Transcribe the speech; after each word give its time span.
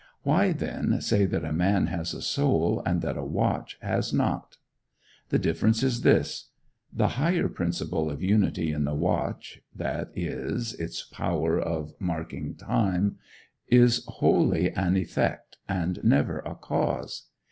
Why, 0.23 0.51
then, 0.51 0.99
say 0.99 1.27
that 1.27 1.45
a 1.45 1.53
man 1.53 1.85
has 1.85 2.15
a 2.15 2.23
soul, 2.23 2.81
and 2.87 3.03
that 3.03 3.17
a 3.19 3.23
watch 3.23 3.77
has 3.83 4.11
not? 4.11 4.57
The 5.29 5.37
difference 5.37 5.83
is 5.83 6.01
this. 6.01 6.49
The 6.91 7.09
higher 7.21 7.47
principle 7.47 8.09
of 8.09 8.23
unity 8.23 8.71
in 8.71 8.83
the 8.85 8.95
watch, 8.95 9.61
that 9.75 10.09
is, 10.15 10.73
its 10.73 11.03
power 11.03 11.59
of 11.59 11.93
marking 11.99 12.55
time, 12.55 13.17
is 13.67 14.03
wholly 14.07 14.71
an 14.71 14.97
effect, 14.97 15.57
and 15.69 16.03
never 16.03 16.39
a 16.39 16.55
cause. 16.55 17.27